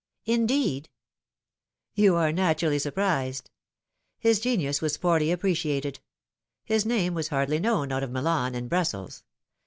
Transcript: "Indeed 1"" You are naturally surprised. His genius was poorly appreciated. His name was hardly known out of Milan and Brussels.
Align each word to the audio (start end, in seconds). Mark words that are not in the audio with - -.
"Indeed 0.25 0.89
1"" 1.93 2.03
You 2.03 2.15
are 2.15 2.31
naturally 2.31 2.79
surprised. 2.79 3.51
His 4.17 4.39
genius 4.39 4.81
was 4.81 4.97
poorly 4.97 5.31
appreciated. 5.31 5.99
His 6.65 6.87
name 6.87 7.13
was 7.13 7.27
hardly 7.27 7.59
known 7.59 7.91
out 7.91 8.01
of 8.01 8.09
Milan 8.09 8.55
and 8.55 8.67
Brussels. 8.67 9.23